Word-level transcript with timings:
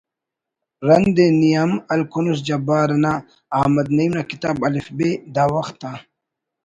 رند 0.87 1.17
ءِ 1.25 1.27
نی 1.39 1.51
ہم 1.59 1.71
ہلکنس 1.91 2.37
جبار 2.47 2.89
انا“ 2.95 3.13
احمد 3.57 3.87
نعیمؔ 3.97 4.13
نا 4.17 4.21
کتاب”الف 4.31 4.87
ب“ 4.97 4.99
دا 5.35 5.43
وخت 5.53 5.81
آ 5.91 5.93